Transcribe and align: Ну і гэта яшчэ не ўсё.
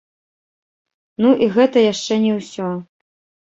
Ну 1.23 1.29
і 1.43 1.51
гэта 1.59 1.87
яшчэ 1.93 2.21
не 2.27 2.33
ўсё. 2.41 2.69